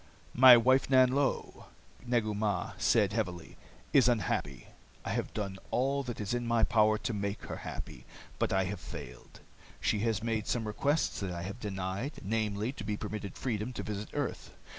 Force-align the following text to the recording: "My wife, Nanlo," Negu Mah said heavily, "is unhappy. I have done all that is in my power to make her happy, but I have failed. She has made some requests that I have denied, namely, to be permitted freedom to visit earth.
"My 0.33 0.57
wife, 0.57 0.89
Nanlo," 0.89 1.65
Negu 2.07 2.33
Mah 2.33 2.71
said 2.79 3.13
heavily, 3.13 3.55
"is 3.93 4.09
unhappy. 4.09 4.65
I 5.05 5.11
have 5.11 5.31
done 5.35 5.59
all 5.69 6.01
that 6.01 6.19
is 6.19 6.33
in 6.33 6.47
my 6.47 6.63
power 6.63 6.97
to 6.97 7.13
make 7.13 7.43
her 7.43 7.57
happy, 7.57 8.07
but 8.39 8.51
I 8.51 8.63
have 8.63 8.79
failed. 8.79 9.41
She 9.79 9.99
has 9.99 10.23
made 10.23 10.47
some 10.47 10.65
requests 10.65 11.19
that 11.19 11.29
I 11.29 11.43
have 11.43 11.59
denied, 11.59 12.13
namely, 12.23 12.71
to 12.71 12.83
be 12.83 12.97
permitted 12.97 13.37
freedom 13.37 13.73
to 13.73 13.83
visit 13.83 14.09
earth. 14.13 14.53